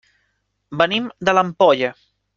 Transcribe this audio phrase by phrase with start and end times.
[0.81, 1.95] Venim de l'Ampolla.